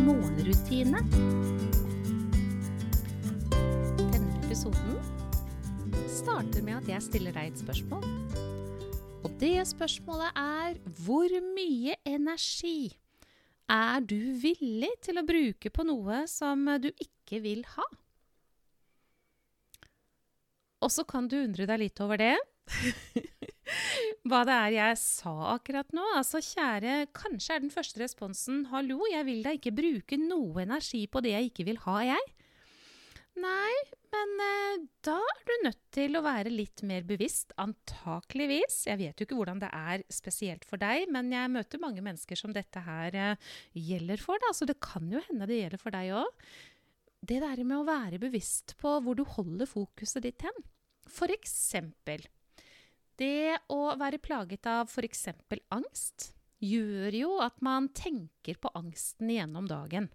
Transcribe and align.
morgenrutine. 0.00 1.00
Denne 3.98 4.38
episoden 4.42 4.96
starter 6.08 6.64
med 6.64 6.78
at 6.80 6.90
jeg 6.94 7.06
stiller 7.08 7.34
deg 7.36 7.52
et 7.52 7.62
spørsmål. 7.62 8.06
Og 9.22 9.30
det 9.40 9.54
spørsmålet 9.70 10.38
er 10.38 10.78
hvor 11.04 11.36
mye 11.54 11.96
energi 12.08 12.92
er 13.72 14.04
du 14.04 14.18
villig 14.42 14.92
til 15.04 15.20
å 15.20 15.26
bruke 15.26 15.70
på 15.72 15.86
noe 15.88 16.24
som 16.30 16.66
du 16.82 16.90
ikke 16.92 17.42
vil 17.44 17.62
ha? 17.76 17.86
Og 20.82 20.90
så 20.90 21.04
kan 21.06 21.28
du 21.30 21.38
undre 21.44 21.68
deg 21.70 21.84
litt 21.84 22.02
over 22.02 22.18
det. 22.20 22.34
Hva 24.22 24.44
det 24.46 24.54
er 24.54 24.74
jeg 24.76 24.98
sa 25.00 25.32
akkurat 25.56 25.88
nå. 25.96 26.04
Altså, 26.14 26.38
kjære, 26.38 27.08
kanskje 27.16 27.56
er 27.56 27.64
den 27.64 27.72
første 27.74 28.04
responsen 28.04 28.66
'hallo, 28.70 29.00
jeg 29.10 29.26
vil 29.26 29.42
da 29.42 29.54
ikke 29.56 29.74
bruke 29.74 30.18
noe 30.20 30.62
energi 30.62 31.08
på 31.10 31.22
det 31.24 31.34
jeg 31.34 31.50
ikke 31.50 31.66
vil 31.66 31.80
ha, 31.86 31.96
jeg'. 32.12 32.30
Nei, 33.42 33.72
men 34.12 34.32
eh, 34.44 34.82
da 35.02 35.16
er 35.16 35.44
du 35.48 35.52
nødt 35.64 35.80
til 35.96 36.18
å 36.18 36.22
være 36.22 36.52
litt 36.52 36.82
mer 36.86 37.02
bevisst, 37.08 37.54
antakeligvis. 37.56 38.82
Jeg 38.90 39.00
vet 39.00 39.18
jo 39.18 39.26
ikke 39.26 39.38
hvordan 39.38 39.62
det 39.62 39.70
er 39.72 40.04
spesielt 40.12 40.66
for 40.68 40.78
deg, 40.78 41.08
men 41.10 41.32
jeg 41.32 41.50
møter 41.50 41.80
mange 41.80 42.04
mennesker 42.04 42.38
som 42.38 42.52
dette 42.52 42.82
her 42.84 43.16
eh, 43.16 43.48
gjelder 43.72 44.20
for. 44.20 44.38
Da. 44.44 44.52
Så 44.52 44.68
det 44.68 44.76
kan 44.84 45.08
jo 45.10 45.22
hende 45.30 45.48
det 45.48 45.62
gjelder 45.62 45.80
for 45.80 45.96
deg 45.96 46.12
òg. 46.20 46.52
Det 47.24 47.40
der 47.40 47.64
med 47.64 47.80
å 47.80 47.88
være 47.88 48.20
bevisst 48.20 48.76
på 48.78 48.98
hvor 49.00 49.16
du 49.16 49.24
holder 49.24 49.70
fokuset 49.70 50.26
ditt 50.26 50.44
hen. 50.44 50.62
For 51.08 51.32
eksempel 51.32 52.28
det 53.22 53.58
å 53.72 53.94
være 53.98 54.20
plaget 54.22 54.66
av 54.68 54.90
f.eks. 54.90 55.28
angst 55.70 56.32
gjør 56.62 57.14
jo 57.16 57.36
at 57.42 57.62
man 57.64 57.88
tenker 57.94 58.58
på 58.60 58.70
angsten 58.78 59.30
gjennom 59.32 59.68
dagen. 59.70 60.10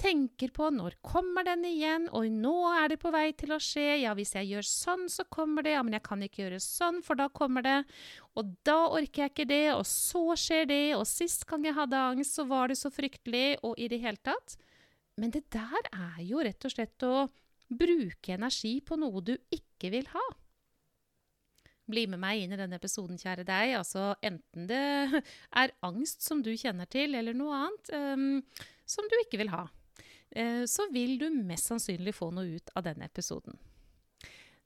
Tenker 0.00 0.50
på 0.50 0.72
når 0.74 0.96
kommer 1.06 1.46
den 1.46 1.62
igjen, 1.68 2.08
og 2.10 2.26
nå 2.26 2.54
er 2.72 2.88
det 2.90 2.98
på 3.02 3.12
vei 3.14 3.28
til 3.38 3.52
å 3.54 3.60
skje, 3.62 4.00
ja, 4.02 4.14
hvis 4.18 4.34
jeg 4.34 4.48
gjør 4.50 4.66
sånn, 4.66 5.04
så 5.12 5.22
kommer 5.30 5.62
det, 5.62 5.76
ja, 5.76 5.84
men 5.86 5.94
jeg 5.94 6.02
kan 6.08 6.24
ikke 6.24 6.42
gjøre 6.42 6.58
sånn, 6.64 6.98
for 7.06 7.20
da 7.20 7.28
kommer 7.30 7.62
det, 7.62 7.76
og 8.34 8.56
da 8.66 8.78
orker 8.88 9.22
jeg 9.22 9.32
ikke 9.32 9.48
det, 9.52 9.66
og 9.76 9.84
så 9.86 10.34
skjer 10.40 10.66
det, 10.72 10.82
og 10.98 11.06
sist 11.06 11.46
gang 11.46 11.68
jeg 11.68 11.78
hadde 11.78 12.02
angst, 12.10 12.34
så 12.40 12.46
var 12.50 12.72
det 12.72 12.80
så 12.80 12.90
fryktelig, 12.90 13.60
og 13.62 13.78
i 13.78 13.86
det 13.92 14.00
hele 14.02 14.18
tatt. 14.26 14.56
Men 15.20 15.30
det 15.30 15.44
der 15.54 15.90
er 15.92 16.18
jo 16.26 16.42
rett 16.42 16.66
og 16.66 16.74
slett 16.74 17.06
å 17.06 17.28
bruke 17.70 18.34
energi 18.34 18.80
på 18.84 18.98
noe 18.98 19.22
du 19.22 19.36
ikke 19.54 19.94
vil 19.94 20.10
ha. 20.10 20.26
Bli 21.90 22.06
med 22.08 22.20
meg 22.22 22.42
inn 22.42 22.54
i 22.54 22.58
denne 22.58 22.78
episoden, 22.80 23.18
kjære 23.20 23.44
deg. 23.48 23.74
Altså 23.78 24.14
enten 24.24 24.68
det 24.70 24.80
er 25.62 25.74
angst 25.84 26.24
som 26.24 26.42
du 26.44 26.52
kjenner 26.56 26.88
til, 26.90 27.16
eller 27.18 27.36
noe 27.36 27.60
annet 27.66 27.94
um, 27.94 28.42
som 28.88 29.08
du 29.10 29.18
ikke 29.20 29.42
vil 29.42 29.52
ha. 29.52 29.66
Uh, 30.34 30.64
så 30.70 30.88
vil 30.94 31.18
du 31.20 31.28
mest 31.34 31.70
sannsynlig 31.70 32.16
få 32.16 32.30
noe 32.34 32.56
ut 32.56 32.74
av 32.74 32.86
denne 32.88 33.08
episoden. 33.10 33.58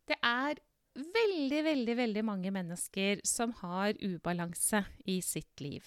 Det 0.09 0.17
er 0.25 0.61
veldig, 0.99 1.63
veldig, 1.67 1.97
veldig 1.99 2.27
mange 2.27 2.53
mennesker 2.55 3.23
som 3.27 3.53
har 3.61 3.99
ubalanse 4.03 4.83
i 5.07 5.21
sitt 5.23 5.63
liv. 5.63 5.87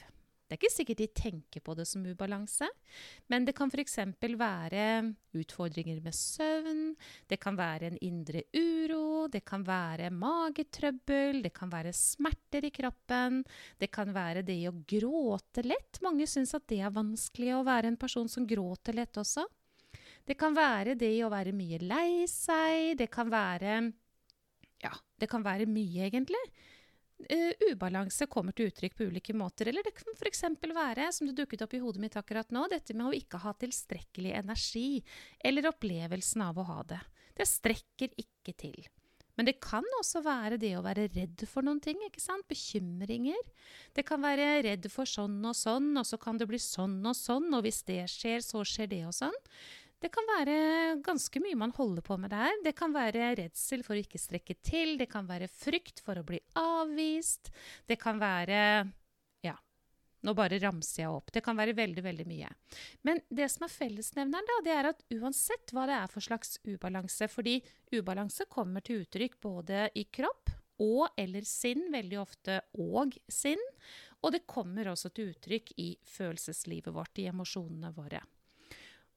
Det 0.51 0.57
er 0.57 0.59
ikke 0.66 0.73
sikkert 0.73 1.00
de 1.00 1.06
tenker 1.16 1.61
på 1.63 1.73
det 1.79 1.85
som 1.88 2.03
ubalanse, 2.03 2.67
men 3.31 3.45
det 3.47 3.53
kan 3.56 3.72
f.eks. 3.72 4.01
være 4.19 4.85
utfordringer 5.39 6.01
med 6.03 6.11
søvn, 6.11 6.81
det 7.31 7.39
kan 7.39 7.56
være 7.56 7.88
en 7.88 8.00
indre 8.03 8.44
uro, 8.51 9.06
det 9.31 9.43
kan 9.47 9.63
være 9.67 10.09
magetrøbbel, 10.13 11.41
det 11.45 11.53
kan 11.55 11.71
være 11.71 11.93
smerter 11.95 12.65
i 12.67 12.73
kroppen, 12.73 13.41
det 13.81 13.91
kan 13.93 14.13
være 14.15 14.43
det 14.47 14.59
å 14.69 14.75
gråte 14.87 15.65
lett. 15.65 16.01
Mange 16.05 16.27
syns 16.29 16.55
at 16.57 16.67
det 16.71 16.81
er 16.81 16.95
vanskelig 16.95 17.55
å 17.57 17.65
være 17.67 17.91
en 17.91 17.99
person 18.01 18.29
som 18.31 18.47
gråter 18.47 18.97
lett 18.97 19.21
også. 19.21 19.45
Det 20.25 20.37
kan 20.39 20.55
være 20.55 20.95
det 20.99 21.15
å 21.25 21.31
være 21.33 21.53
mye 21.55 21.81
lei 21.83 22.27
seg, 22.29 22.97
det 22.97 23.09
kan 23.13 23.31
være 23.31 23.79
Ja, 24.81 24.93
det 25.19 25.29
kan 25.29 25.43
være 25.45 25.69
mye, 25.69 26.07
egentlig 26.07 26.41
uh, 27.29 27.53
ubalanse 27.71 28.27
kommer 28.31 28.55
til 28.55 28.69
uttrykk 28.71 28.95
på 28.97 29.07
ulike 29.11 29.35
måter. 29.38 29.69
Eller 29.69 29.85
det 29.85 29.93
kan 29.97 30.13
f.eks. 30.15 30.43
være, 30.63 31.09
som 31.13 31.29
det 31.29 31.38
dukket 31.38 31.65
opp 31.65 31.75
i 31.77 31.81
hodet 31.83 32.03
mitt 32.03 32.17
akkurat 32.19 32.51
nå, 32.53 32.67
dette 32.71 32.95
med 32.97 33.09
å 33.09 33.17
ikke 33.17 33.41
ha 33.43 33.53
tilstrekkelig 33.61 34.33
energi, 34.41 35.01
eller 35.43 35.69
opplevelsen 35.71 36.45
av 36.47 36.61
å 36.61 36.67
ha 36.69 36.81
det. 36.93 37.01
Det 37.38 37.47
strekker 37.47 38.17
ikke 38.19 38.55
til. 38.57 38.81
Men 39.41 39.47
det 39.50 39.57
kan 39.57 39.85
også 39.97 40.19
være 40.22 40.57
det 40.62 40.75
å 40.78 40.84
være 40.85 41.07
redd 41.16 41.41
for 41.50 41.66
noen 41.66 41.79
ting. 41.81 41.97
ikke 42.06 42.22
sant? 42.22 42.46
Bekymringer. 42.46 43.40
Det 43.97 44.03
kan 44.06 44.22
være 44.22 44.59
redd 44.68 44.85
for 44.94 45.09
sånn 45.09 45.40
og 45.41 45.57
sånn, 45.57 45.96
og 45.97 46.06
så 46.06 46.19
kan 46.22 46.38
det 46.38 46.46
bli 46.46 46.59
sånn 46.62 47.00
og 47.02 47.18
sånn, 47.18 47.47
og 47.57 47.66
hvis 47.66 47.81
det 47.88 48.03
skjer, 48.06 48.46
så 48.46 48.62
skjer 48.62 48.91
det 48.91 49.00
og 49.09 49.16
sånn. 49.18 49.40
Det 49.97 50.12
kan 50.13 50.30
være 50.30 50.59
ganske 51.01 51.41
mye 51.41 51.57
man 51.57 51.74
holder 51.74 52.06
på 52.06 52.19
med 52.22 52.30
der. 52.35 52.53
Det 52.62 52.75
kan 52.78 52.94
være 52.94 53.31
redsel 53.41 53.81
for 53.81 53.97
å 53.97 54.06
ikke 54.06 54.22
strekke 54.22 54.59
til. 54.62 54.94
Det 55.01 55.09
kan 55.09 55.25
være 55.25 55.50
frykt 55.50 56.06
for 56.06 56.22
å 56.22 56.25
bli 56.25 56.38
avvist. 56.62 57.50
Det 57.90 57.97
kan 57.97 58.22
være 58.22 58.62
nå 60.25 60.33
bare 60.37 60.59
ramser 60.61 61.03
jeg 61.03 61.11
opp. 61.11 61.31
Det 61.33 61.43
kan 61.45 61.57
være 61.57 61.75
veldig, 61.77 62.03
veldig 62.05 62.25
mye. 62.29 62.49
Men 63.07 63.21
det 63.29 63.47
som 63.53 63.65
er 63.65 63.73
fellesnevneren, 63.73 64.47
da, 64.47 64.57
det 64.65 64.73
er 64.75 64.89
at 64.91 65.05
uansett 65.17 65.73
hva 65.73 65.87
det 65.89 65.97
er 65.97 66.11
for 66.11 66.25
slags 66.25 66.57
ubalanse 66.67 67.27
Fordi 67.31 67.59
ubalanse 67.95 68.45
kommer 68.51 68.85
til 68.85 69.03
uttrykk 69.03 69.39
både 69.41 69.87
i 69.97 70.05
kropp 70.13 70.53
og 70.81 71.13
eller 71.19 71.45
sinn, 71.45 71.87
veldig 71.93 72.19
ofte 72.21 72.59
og 72.81 73.17
sinn. 73.29 73.61
Og 74.21 74.33
det 74.35 74.45
kommer 74.49 74.91
også 74.91 75.11
til 75.13 75.31
uttrykk 75.33 75.73
i 75.81 75.93
følelseslivet 76.15 76.93
vårt, 76.93 77.17
i 77.21 77.27
emosjonene 77.29 77.91
våre. 77.95 78.21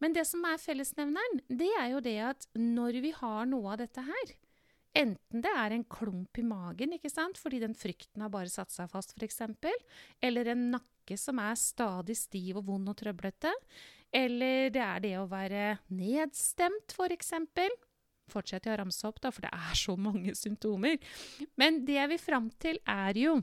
Men 0.03 0.13
det 0.17 0.27
som 0.29 0.43
er 0.49 0.61
fellesnevneren, 0.61 1.45
det 1.49 1.71
er 1.81 1.93
jo 1.95 2.01
det 2.05 2.19
at 2.33 2.49
når 2.59 3.01
vi 3.05 3.13
har 3.17 3.47
noe 3.49 3.73
av 3.73 3.81
dette 3.81 4.03
her, 4.05 4.35
enten 4.95 5.43
det 5.45 5.51
er 5.51 5.75
en 5.75 5.85
klump 5.91 6.39
i 6.39 6.47
magen 6.47 6.95
ikke 6.97 7.11
sant, 7.13 7.39
fordi 7.41 7.61
den 7.63 7.77
frykten 7.79 8.25
har 8.25 8.33
bare 8.33 8.53
satt 8.53 8.73
seg 8.75 8.91
fast, 8.93 9.15
f.eks., 9.19 9.43
eller 10.25 10.53
en 10.53 10.69
nakke 10.77 11.19
som 11.21 11.41
er 11.43 11.59
stadig 11.61 12.17
stiv 12.19 12.61
og 12.63 12.69
vond 12.71 12.93
og 12.93 12.99
trøblete, 13.01 13.53
eller 14.15 14.71
det 14.75 14.83
er 14.85 15.05
det 15.05 15.15
å 15.19 15.29
være 15.31 15.65
nedstemt, 15.95 16.95
f.eks. 16.95 17.35
Fortsett 18.31 18.71
å 18.71 18.79
ramse 18.81 19.05
opp, 19.05 19.19
da, 19.21 19.35
for 19.35 19.45
det 19.45 19.53
er 19.53 19.77
så 19.77 19.99
mange 20.01 20.33
symptomer. 20.45 20.97
Men 21.61 21.83
det 21.85 21.99
jeg 21.99 22.15
vil 22.15 22.23
fram 22.23 22.53
til, 22.63 22.81
er 22.89 23.19
jo 23.21 23.41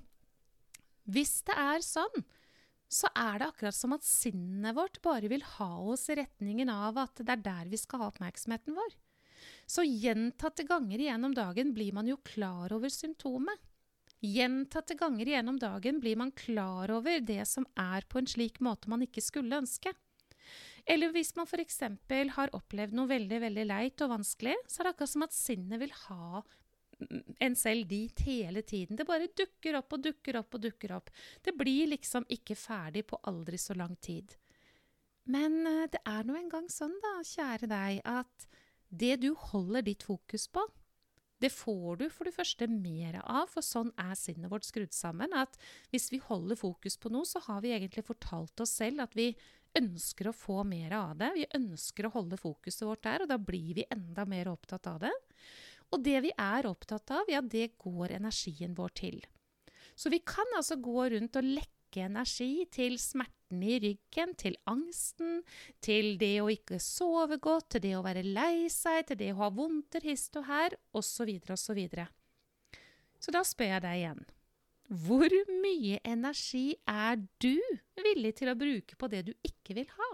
Hvis 1.12 1.42
det 1.46 1.58
er 1.58 1.84
sånn 1.86 2.24
så 2.92 3.08
er 3.16 3.40
det 3.40 3.48
akkurat 3.48 3.76
som 3.76 3.94
at 3.96 4.04
sinnet 4.04 4.76
vårt 4.76 5.00
bare 5.04 5.30
vil 5.32 5.44
ha 5.56 5.70
oss 5.94 6.10
i 6.12 6.18
retningen 6.20 6.70
av 6.70 7.00
at 7.00 7.22
det 7.24 7.38
er 7.38 7.46
der 7.46 7.70
vi 7.72 7.80
skal 7.80 8.04
ha 8.04 8.10
oppmerksomheten 8.12 8.76
vår. 8.76 8.98
Så 9.66 9.86
gjentatte 9.86 10.66
ganger 10.70 11.04
gjennom 11.08 11.36
dagen 11.38 11.74
blir 11.76 11.96
man 11.96 12.10
jo 12.10 12.18
klar 12.28 12.74
over 12.76 12.92
symptomet. 12.94 13.60
Gjentatte 14.22 14.96
ganger 15.00 15.34
gjennom 15.34 15.58
dagen 15.60 16.00
blir 16.00 16.16
man 16.20 16.32
klar 16.38 16.92
over 16.94 17.24
det 17.26 17.42
som 17.50 17.66
er 17.80 18.06
på 18.06 18.22
en 18.22 18.30
slik 18.30 18.60
måte 18.62 18.92
man 18.92 19.02
ikke 19.02 19.24
skulle 19.26 19.58
ønske. 19.64 19.94
Eller 20.86 21.14
hvis 21.14 21.34
man 21.38 21.50
f.eks. 21.50 21.80
har 22.36 22.54
opplevd 22.58 22.96
noe 22.98 23.10
veldig 23.10 23.40
veldig 23.42 23.66
leit 23.70 24.02
og 24.06 24.16
vanskelig, 24.16 24.56
så 24.68 24.82
er 24.82 24.88
det 24.90 24.94
akkurat 24.96 25.14
som 25.14 25.26
at 25.26 25.36
sinnet 25.38 25.82
vil 25.82 25.94
ha 26.08 26.44
en 27.42 27.56
selv 27.58 27.88
dit 27.90 28.24
hele 28.26 28.62
tiden. 28.62 28.98
Det 28.98 29.08
bare 29.10 29.30
dukker 29.38 29.78
opp 29.80 29.94
og 29.98 30.04
dukker 30.06 30.38
opp 30.42 30.58
og 30.58 30.64
dukker 30.68 30.94
opp. 30.98 31.10
Det 31.42 31.54
blir 31.58 31.90
liksom 31.90 32.28
ikke 32.30 32.58
ferdig 32.58 33.06
på 33.10 33.20
aldri 33.30 33.58
så 33.62 33.78
lang 33.78 33.96
tid. 33.98 34.36
Men 35.30 35.62
eh, 35.68 35.88
det 35.92 36.02
er 36.06 36.26
nå 36.26 36.38
engang 36.38 36.70
sånn, 36.72 36.98
da, 37.02 37.20
kjære 37.26 37.70
deg, 37.70 38.02
at 38.06 38.48
det 38.92 39.18
du 39.24 39.32
holder 39.50 39.86
ditt 39.88 40.04
fokus 40.04 40.48
på, 40.52 40.64
det 41.42 41.50
får 41.50 41.98
du 41.98 42.06
for 42.14 42.28
det 42.28 42.36
første 42.36 42.68
mer 42.70 43.18
av, 43.24 43.48
for 43.50 43.66
sånn 43.66 43.90
er 44.00 44.14
sinnet 44.20 44.52
vårt 44.52 44.68
skrudd 44.68 44.94
sammen. 44.94 45.34
At 45.34 45.58
hvis 45.90 46.12
vi 46.14 46.20
holder 46.22 46.60
fokus 46.60 47.00
på 47.02 47.10
noe, 47.10 47.26
så 47.26 47.42
har 47.48 47.64
vi 47.64 47.74
egentlig 47.74 48.06
fortalt 48.06 48.62
oss 48.62 48.76
selv 48.78 49.02
at 49.08 49.18
vi 49.18 49.32
ønsker 49.80 50.30
å 50.30 50.36
få 50.36 50.62
mer 50.68 50.94
av 51.00 51.16
det. 51.18 51.32
Vi 51.40 51.50
ønsker 51.58 52.06
å 52.06 52.14
holde 52.14 52.38
fokuset 52.38 52.86
vårt 52.86 53.04
der, 53.08 53.24
og 53.24 53.32
da 53.32 53.40
blir 53.42 53.74
vi 53.80 53.88
enda 53.90 54.28
mer 54.30 54.52
opptatt 54.52 54.92
av 54.92 55.02
det. 55.08 55.14
Og 55.92 56.04
det 56.06 56.20
vi 56.28 56.32
er 56.38 56.70
opptatt 56.70 57.16
av, 57.16 57.32
ja, 57.32 57.42
det 57.42 57.74
går 57.82 58.14
energien 58.20 58.78
vår 58.78 58.94
til. 59.02 59.22
Så 59.98 60.12
vi 60.14 60.22
kan 60.24 60.58
altså 60.58 60.78
gå 60.80 61.10
rundt 61.16 61.40
og 61.40 61.48
lekke 61.58 61.81
bruke 61.92 62.06
energi 62.08 62.66
til 62.72 62.98
smerten 62.98 63.62
i 63.64 63.78
ryggen, 63.80 64.36
til 64.36 64.56
angsten, 64.66 65.44
til 65.82 66.18
det 66.18 66.42
å 66.42 66.50
ikke 66.50 66.80
sove 66.80 67.38
godt, 67.38 67.72
til 67.72 67.82
det 67.82 67.96
å 67.98 68.04
være 68.04 68.24
lei 68.24 68.70
seg, 68.70 69.08
til 69.08 69.18
det 69.18 69.34
å 69.34 69.42
ha 69.44 69.50
vondter 69.52 70.02
hist 70.02 70.36
og 70.38 70.48
her, 70.48 70.72
osv., 70.94 71.28
osv. 71.52 71.80
Så, 71.92 72.08
så 73.20 73.32
da 73.32 73.44
spør 73.44 73.74
jeg 73.76 73.84
deg 73.84 73.98
igjen. 74.00 74.24
Hvor 74.92 75.30
mye 75.62 76.00
energi 76.04 76.76
er 76.88 77.20
du 77.40 77.60
villig 77.96 78.36
til 78.40 78.52
å 78.52 78.56
bruke 78.56 78.96
på 78.96 79.08
det 79.12 79.26
du 79.28 79.34
ikke 79.44 79.76
vil 79.76 79.88
ha? 79.92 80.12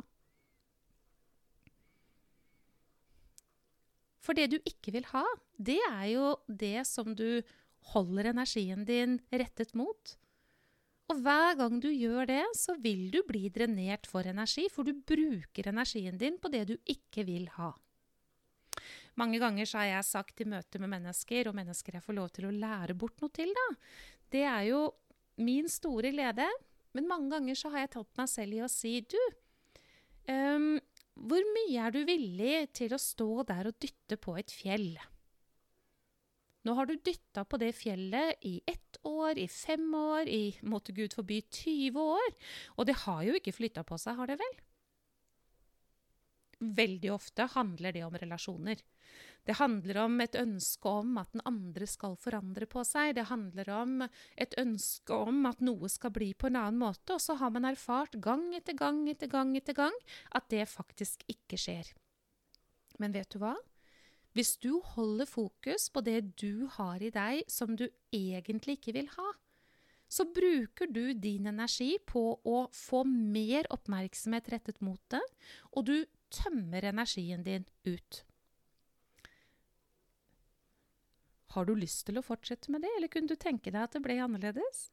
For 4.21 4.33
det 4.33 4.49
du 4.51 4.57
ikke 4.65 4.91
vil 4.91 5.05
ha, 5.13 5.23
det 5.57 5.79
er 5.87 6.07
jo 6.11 6.37
det 6.49 6.85
som 6.85 7.13
du 7.15 7.41
holder 7.93 8.33
energien 8.33 8.83
din 8.85 9.21
rettet 9.31 9.73
mot. 9.77 10.17
Og 11.07 11.21
hver 11.23 11.55
gang 11.55 11.79
du 11.79 11.87
gjør 11.87 12.27
det, 12.27 12.43
så 12.59 12.75
vil 12.83 13.07
du 13.13 13.21
bli 13.27 13.47
drenert 13.53 14.09
for 14.09 14.27
energi, 14.27 14.67
for 14.71 14.87
du 14.87 14.97
bruker 15.07 15.69
energien 15.71 16.17
din 16.19 16.35
på 16.41 16.51
det 16.51 16.65
du 16.71 16.75
ikke 16.83 17.23
vil 17.27 17.47
ha. 17.55 17.71
Mange 19.17 19.39
ganger 19.41 19.69
har 19.79 19.87
jeg 19.87 20.05
sagt 20.05 20.43
i 20.43 20.49
møte 20.49 20.81
med 20.83 20.91
mennesker, 20.91 21.47
og 21.49 21.55
mennesker 21.57 21.97
jeg 21.97 22.05
får 22.05 22.17
lov 22.19 22.29
til 22.35 22.49
å 22.49 22.53
lære 22.53 22.97
bort 22.99 23.23
noe 23.23 23.33
til, 23.33 23.49
da. 23.55 23.67
Det 24.35 24.43
er 24.45 24.67
jo 24.67 24.81
min 25.41 25.69
store 25.71 26.11
glede. 26.13 26.45
Men 26.95 27.09
mange 27.09 27.31
ganger 27.35 27.57
så 27.57 27.71
har 27.73 27.85
jeg 27.85 27.93
tatt 27.95 28.19
meg 28.19 28.29
selv 28.31 28.57
i 28.57 28.63
å 28.65 28.69
si 28.71 28.93
du, 29.05 29.19
um, 30.31 30.71
hvor 31.27 31.43
mye 31.55 31.83
er 31.87 31.93
du 31.93 31.99
villig 32.07 32.67
til 32.77 32.93
å 32.93 33.01
stå 33.01 33.45
der 33.49 33.69
og 33.69 33.77
dytte 33.81 34.17
på 34.21 34.37
et 34.39 34.53
fjell? 34.53 34.91
Nå 36.67 36.73
har 36.75 36.89
du 36.89 36.97
dytta 36.99 37.45
på 37.47 37.59
det 37.61 37.71
fjellet 37.77 38.43
i 38.43 38.57
ett 38.67 38.99
år, 39.07 39.37
i 39.39 39.47
fem 39.47 39.87
år, 39.95 40.27
i 40.27 40.57
måtte 40.67 40.91
Gud 40.91 41.15
forby 41.15 41.39
20 41.47 42.01
år. 42.17 42.33
Og 42.75 42.89
det 42.89 42.97
har 43.05 43.21
jo 43.23 43.37
ikke 43.39 43.55
flytta 43.55 43.85
på 43.87 43.95
seg, 44.01 44.17
har 44.19 44.27
det 44.27 44.35
vel? 44.41 44.57
Veldig 46.57 47.13
ofte 47.13 47.45
handler 47.53 47.95
det 47.95 48.03
om 48.03 48.17
relasjoner. 48.19 48.81
Det 49.47 49.55
handler 49.61 50.01
om 50.01 50.17
et 50.19 50.35
ønske 50.35 50.91
om 50.91 51.13
at 51.21 51.31
den 51.31 51.43
andre 51.47 51.87
skal 51.87 52.17
forandre 52.19 52.67
på 52.67 52.83
seg. 52.83 53.13
Det 53.15 53.29
handler 53.29 53.69
om 53.77 54.01
et 54.35 54.57
ønske 54.59 55.21
om 55.29 55.45
at 55.47 55.61
noe 55.63 55.87
skal 55.93 56.11
bli 56.17 56.33
på 56.33 56.49
en 56.49 56.59
annen 56.59 56.81
måte. 56.81 57.15
Og 57.15 57.23
så 57.23 57.37
har 57.39 57.53
man 57.55 57.69
erfart 57.69 58.17
gang 58.19 58.49
etter 58.57 58.75
gang 58.75 59.05
etter 59.07 59.31
gang 59.31 59.55
etter 59.55 59.77
gang 59.77 59.95
at 60.35 60.49
det 60.51 60.65
faktisk 60.67 61.23
ikke 61.31 61.61
skjer. 61.61 61.93
Men 62.99 63.15
vet 63.15 63.31
du 63.31 63.39
hva? 63.39 63.55
Hvis 64.37 64.53
du 64.61 64.83
holder 64.93 65.25
fokus 65.25 65.87
på 65.89 66.03
det 66.05 66.19
du 66.37 66.67
har 66.75 67.01
i 67.01 67.09
deg 67.09 67.47
som 67.49 67.71
du 67.73 67.87
egentlig 68.13 68.75
ikke 68.77 68.93
vil 68.93 69.07
ha, 69.15 69.31
så 70.05 70.27
bruker 70.29 70.91
du 70.93 71.15
din 71.17 71.49
energi 71.49 71.95
på 72.05 72.21
å 72.45 72.59
få 72.69 73.01
mer 73.07 73.65
oppmerksomhet 73.73 74.51
rettet 74.53 74.77
mot 74.85 75.01
det, 75.09 75.23
og 75.73 75.89
du 75.89 75.95
tømmer 76.29 76.85
energien 76.85 77.41
din 77.43 77.65
ut. 77.87 78.21
Har 81.55 81.65
du 81.65 81.73
lyst 81.73 82.05
til 82.05 82.19
å 82.21 82.25
fortsette 82.25 82.69
med 82.69 82.85
det, 82.85 82.93
eller 82.93 83.09
kunne 83.09 83.33
du 83.33 83.41
tenke 83.41 83.73
deg 83.73 83.87
at 83.87 83.97
det 83.97 84.03
ble 84.05 84.19
annerledes? 84.21 84.91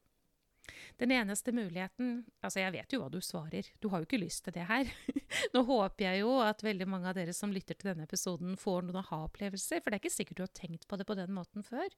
Den 1.01 1.13
eneste 1.15 1.53
muligheten 1.53 2.25
Altså, 2.45 2.61
jeg 2.63 2.75
vet 2.75 2.95
jo 2.95 3.01
hva 3.03 3.11
du 3.13 3.21
svarer. 3.25 3.69
Du 3.83 3.89
har 3.93 4.01
jo 4.01 4.09
ikke 4.09 4.21
lyst 4.23 4.45
til 4.47 4.55
det 4.57 4.67
her. 4.69 4.89
Nå 5.55 5.65
håper 5.69 6.07
jeg 6.09 6.23
jo 6.23 6.39
at 6.45 6.65
veldig 6.65 6.89
mange 6.91 7.11
av 7.11 7.19
dere 7.19 7.35
som 7.37 7.53
lytter 7.53 7.79
til 7.79 7.93
denne 7.93 8.09
episoden, 8.09 8.57
får 8.61 8.87
noen 8.87 9.01
aha-opplevelser, 9.03 9.83
for 9.83 9.91
det 9.91 9.99
er 9.99 10.05
ikke 10.05 10.17
sikkert 10.17 10.41
du 10.41 10.45
har 10.47 10.57
tenkt 10.57 10.89
på 10.89 10.99
det 11.01 11.07
på 11.09 11.17
den 11.19 11.33
måten 11.37 11.65
før. 11.67 11.89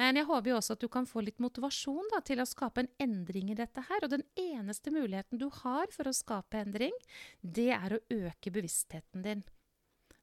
Men 0.00 0.18
jeg 0.18 0.26
håper 0.26 0.50
jo 0.50 0.56
også 0.58 0.74
at 0.74 0.82
du 0.82 0.88
kan 0.90 1.06
få 1.06 1.22
litt 1.22 1.40
motivasjon 1.42 2.08
da, 2.10 2.20
til 2.26 2.42
å 2.42 2.48
skape 2.48 2.82
en 2.82 2.90
endring 3.02 3.52
i 3.52 3.58
dette 3.58 3.84
her. 3.88 4.02
Og 4.02 4.10
den 4.10 4.24
eneste 4.40 4.90
muligheten 4.94 5.38
du 5.38 5.46
har 5.62 5.90
for 5.94 6.10
å 6.10 6.16
skape 6.16 6.64
endring, 6.64 6.94
det 7.40 7.70
er 7.76 7.94
å 7.94 8.02
øke 8.10 8.52
bevisstheten 8.54 9.22
din. 9.26 9.44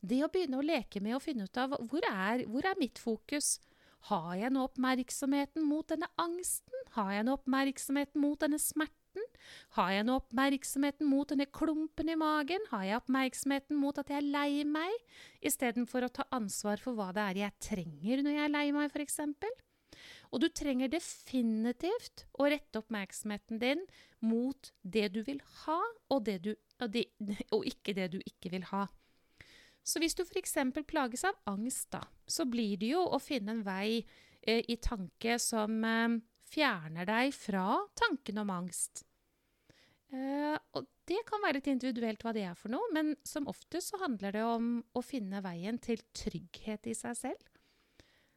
Det 0.02 0.24
å 0.26 0.32
begynne 0.34 0.60
å 0.60 0.66
leke 0.66 1.00
med 1.04 1.16
å 1.16 1.24
finne 1.24 1.46
ut 1.46 1.62
av 1.62 1.78
hvor 1.88 2.04
er, 2.10 2.44
hvor 2.50 2.66
er 2.66 2.80
mitt 2.80 3.00
fokus? 3.00 3.60
Har 4.10 4.34
jeg 4.40 4.54
nå 4.54 4.66
oppmerksomheten 4.66 5.66
mot 5.68 5.86
denne 5.92 6.10
angsten? 6.22 6.88
Har 6.96 7.12
jeg 7.14 7.28
nå 7.28 7.38
oppmerksomheten 7.38 8.22
mot 8.24 8.40
denne 8.42 8.58
smerten? 8.62 9.28
Har 9.78 9.92
jeg 9.94 10.06
nå 10.08 10.16
oppmerksomheten 10.22 11.10
mot 11.10 11.30
denne 11.30 11.48
klumpen 11.54 12.10
i 12.10 12.18
magen? 12.20 12.64
Har 12.72 12.86
jeg 12.88 13.02
oppmerksomheten 13.02 13.78
mot 13.78 13.98
at 14.02 14.10
jeg 14.10 14.22
er 14.22 14.30
lei 14.34 14.64
meg, 14.68 14.96
istedenfor 15.46 16.08
å 16.08 16.14
ta 16.14 16.26
ansvar 16.34 16.82
for 16.82 16.98
hva 16.98 17.12
det 17.16 17.28
er 17.28 17.42
jeg 17.46 17.60
trenger 17.72 18.24
når 18.24 18.38
jeg 18.38 18.46
er 18.48 18.56
lei 18.56 18.66
meg, 18.76 18.94
f.eks.? 18.94 19.20
Og 20.32 20.40
du 20.42 20.48
trenger 20.56 20.90
definitivt 20.92 22.26
å 22.40 22.48
rette 22.50 22.80
oppmerksomheten 22.80 23.60
din 23.62 23.84
mot 24.24 24.72
det 24.82 25.10
du 25.14 25.22
vil 25.28 25.42
ha, 25.66 25.80
og, 26.14 26.30
du, 26.42 26.54
og, 26.80 26.88
de, 26.94 27.06
og 27.52 27.68
ikke 27.68 27.96
det 27.98 28.12
du 28.16 28.20
ikke 28.24 28.54
vil 28.56 28.66
ha. 28.72 28.88
Så 29.84 30.02
hvis 30.02 30.16
du 30.18 30.24
f.eks. 30.24 30.58
plages 30.88 31.24
av 31.26 31.38
angst, 31.50 31.90
da, 31.94 32.04
så 32.26 32.46
blir 32.46 32.78
det 32.82 32.92
jo 32.94 33.02
å 33.02 33.20
finne 33.22 33.56
en 33.56 33.64
vei 33.66 34.02
eh, 34.42 34.62
i 34.70 34.78
tanke 34.78 35.40
som 35.42 35.82
eh, 35.86 36.20
fjerner 36.52 37.08
deg 37.10 37.34
fra 37.34 37.80
tanken 37.98 38.44
om 38.44 38.54
angst. 38.54 39.06
Eh, 40.12 40.58
og 40.76 40.88
det 41.08 41.22
kan 41.28 41.42
være 41.44 41.60
litt 41.60 41.72
individuelt 41.72 42.24
hva 42.24 42.34
det 42.36 42.44
er 42.50 42.58
for 42.60 42.74
noe, 42.74 42.92
men 42.94 43.16
som 43.28 43.50
oftest 43.52 43.94
så 43.94 44.02
handler 44.04 44.36
det 44.36 44.44
om 44.46 44.74
å 44.94 45.04
finne 45.06 45.42
veien 45.44 45.80
til 45.82 46.04
trygghet 46.16 46.92
i 46.92 46.96
seg 46.98 47.18
selv. 47.18 47.48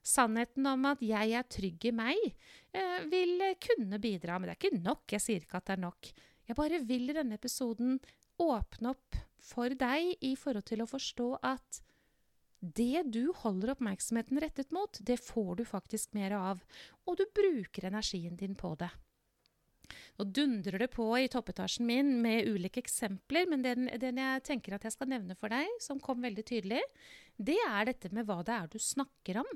Sannheten 0.05 0.67
om 0.69 0.85
at 0.85 1.01
'jeg 1.01 1.33
er 1.33 1.47
trygg 1.49 1.85
i 1.89 1.91
meg', 1.97 2.35
uh, 2.77 3.09
vil 3.09 3.41
kunne 3.57 3.99
bidra, 3.99 4.37
men 4.39 4.51
det 4.51 4.53
er 4.53 4.61
ikke 4.61 4.85
nok. 4.85 5.05
Jeg 5.09 5.21
sier 5.21 5.41
ikke 5.41 5.57
at 5.57 5.65
det 5.65 5.73
er 5.79 5.81
nok. 5.81 6.11
Jeg 6.45 6.57
bare 6.57 6.81
vil 6.85 7.09
i 7.09 7.17
denne 7.17 7.39
episoden 7.41 7.97
åpne 8.39 8.91
opp 8.93 9.17
for 9.45 9.75
deg 9.79 10.15
i 10.25 10.35
forhold 10.39 10.67
til 10.71 10.85
å 10.85 10.89
forstå 10.89 11.29
at 11.45 11.83
det 12.65 13.05
du 13.13 13.29
holder 13.43 13.75
oppmerksomheten 13.75 14.41
rettet 14.41 14.71
mot, 14.73 14.97
det 15.01 15.19
får 15.21 15.59
du 15.61 15.65
faktisk 15.69 16.15
mer 16.17 16.33
av, 16.39 16.63
og 17.05 17.19
du 17.21 17.27
bruker 17.37 17.91
energien 17.91 18.39
din 18.41 18.57
på 18.57 18.73
det. 18.81 18.89
Nå 20.17 20.25
dundrer 20.33 20.81
det 20.81 20.89
på 20.95 21.07
i 21.19 21.29
toppetasjen 21.29 21.85
min 21.87 22.15
med 22.25 22.49
ulike 22.49 22.81
eksempler, 22.81 23.49
men 23.51 23.65
den, 23.67 23.91
den, 24.01 24.21
jeg 24.23 24.45
tenker 24.47 24.77
at 24.77 24.87
jeg 24.87 24.97
skal 24.97 25.11
nevne 25.13 25.37
for 25.37 25.53
deg, 25.53 25.69
som 25.83 26.01
kom 26.01 26.25
veldig 26.25 26.47
tydelig, 26.49 26.81
det 27.37 27.59
er 27.67 27.91
dette 27.91 28.09
med 28.15 28.29
hva 28.29 28.41
det 28.47 28.57
er 28.57 28.73
du 28.73 28.79
snakker 28.81 29.43
om. 29.43 29.51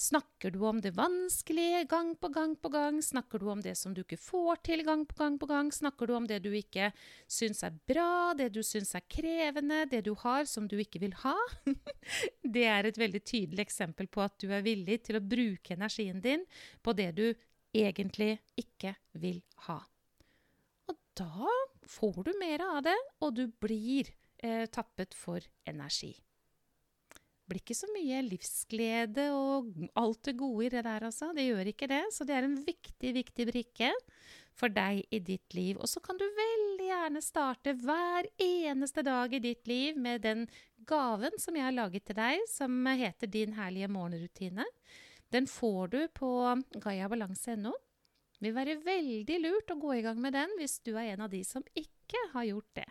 Snakker 0.00 0.54
du 0.54 0.62
om 0.64 0.78
det 0.80 0.94
vanskelige 0.96 1.82
gang 1.84 2.14
på 2.16 2.30
gang 2.32 2.54
på 2.56 2.70
gang? 2.72 3.02
Snakker 3.04 3.38
du 3.38 3.50
om 3.52 3.60
det 3.60 3.74
som 3.76 3.92
du 3.92 4.00
ikke 4.00 4.16
får 4.16 4.62
til 4.64 4.80
gang 4.86 5.02
på 5.04 5.18
gang 5.18 5.34
på 5.36 5.48
gang? 5.50 5.68
Snakker 5.76 6.08
du 6.08 6.14
om 6.16 6.28
det 6.28 6.38
du 6.40 6.48
ikke 6.56 6.86
syns 7.28 7.60
er 7.68 7.76
bra, 7.90 8.32
det 8.38 8.48
du 8.54 8.62
syns 8.64 8.94
er 8.96 9.04
krevende, 9.04 9.82
det 9.90 10.00
du 10.06 10.14
har 10.22 10.48
som 10.48 10.70
du 10.70 10.78
ikke 10.80 11.02
vil 11.02 11.12
ha? 11.20 11.34
det 12.56 12.64
er 12.64 12.88
et 12.88 13.02
veldig 13.02 13.20
tydelig 13.20 13.66
eksempel 13.66 14.08
på 14.08 14.24
at 14.24 14.38
du 14.40 14.48
er 14.48 14.64
villig 14.64 15.02
til 15.04 15.20
å 15.20 15.24
bruke 15.34 15.76
energien 15.76 16.24
din 16.24 16.48
på 16.80 16.96
det 16.96 17.10
du 17.20 17.26
egentlig 17.76 18.38
ikke 18.56 18.94
vil 19.20 19.44
ha. 19.68 19.82
Og 20.88 20.96
da 21.20 21.52
får 21.84 22.24
du 22.24 22.32
mer 22.40 22.64
av 22.70 22.82
det, 22.88 22.96
og 23.20 23.36
du 23.36 23.44
blir 23.52 24.08
eh, 24.40 24.64
tappet 24.72 25.12
for 25.12 25.44
energi 25.68 26.14
blir 27.50 27.62
ikke 27.62 27.76
så 27.76 27.88
mye 27.92 28.22
livsglede 28.26 29.26
og 29.34 29.70
alt 29.98 30.22
det 30.28 30.36
gode 30.38 30.68
i 30.68 30.72
det 30.72 30.84
der, 30.86 31.06
altså. 31.08 31.32
Det 31.36 31.48
gjør 31.48 31.72
ikke 31.72 31.88
det. 31.90 32.02
Så 32.14 32.26
det 32.26 32.36
er 32.36 32.46
en 32.46 32.58
viktig, 32.64 33.12
viktig 33.16 33.46
brikke 33.50 33.90
for 34.56 34.72
deg 34.72 35.02
i 35.10 35.20
ditt 35.24 35.56
liv. 35.56 35.78
Og 35.80 35.90
så 35.90 36.02
kan 36.04 36.18
du 36.20 36.24
veldig 36.24 36.88
gjerne 36.88 37.22
starte 37.24 37.74
hver 37.80 38.28
eneste 38.40 39.04
dag 39.06 39.34
i 39.34 39.42
ditt 39.42 39.70
liv 39.70 39.98
med 39.98 40.24
den 40.26 40.46
gaven 40.88 41.36
som 41.40 41.56
jeg 41.56 41.66
har 41.68 41.76
laget 41.76 42.06
til 42.08 42.18
deg, 42.18 42.42
som 42.50 42.86
heter 42.86 43.30
Din 43.30 43.54
herlige 43.58 43.90
morgenrutine. 43.90 44.66
Den 45.30 45.46
får 45.46 45.92
du 45.94 46.00
på 46.14 46.30
gayabalanse.no. 46.82 47.74
Det 48.40 48.48
vil 48.48 48.56
være 48.56 48.80
veldig 48.82 49.36
lurt 49.44 49.70
å 49.74 49.78
gå 49.78 49.98
i 49.98 50.04
gang 50.06 50.20
med 50.20 50.32
den 50.32 50.54
hvis 50.58 50.80
du 50.86 50.94
er 50.94 51.12
en 51.12 51.26
av 51.26 51.32
de 51.32 51.42
som 51.44 51.66
ikke 51.76 52.30
har 52.32 52.48
gjort 52.48 52.80
det. 52.80 52.88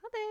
Ha 0.00 0.14
det! 0.14 0.28